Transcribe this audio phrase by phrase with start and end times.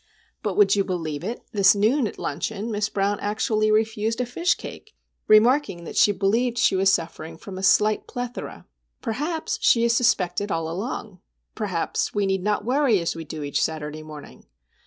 [0.41, 4.95] But,—would you believe it?—this noon at luncheon Miss Brown actually refused a fishcake,
[5.27, 8.65] remarking that she believed she was suffering from "a slight plethora"!
[9.03, 14.01] Perhaps she has suspected all along?—perhaps we need not worry as we do each Saturday
[14.01, 14.47] morning?